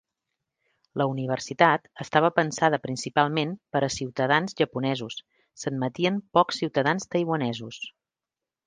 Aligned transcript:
La 1.01 1.05
Universitat 1.09 1.85
estava 2.05 2.31
pensada 2.39 2.81
principalment 2.87 3.53
per 3.77 3.83
a 3.83 3.91
ciutadans 3.99 4.59
japonesos, 4.63 5.23
s'admetien 5.65 6.21
pocs 6.41 6.65
estudiants 6.71 7.09
taiwanesos. 7.15 7.85